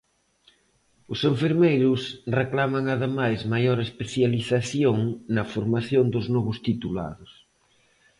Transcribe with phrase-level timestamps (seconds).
[1.13, 2.01] Os enfermeiros
[2.39, 4.97] reclaman ademais maior especialización
[5.35, 7.31] na formación dos novos titulados.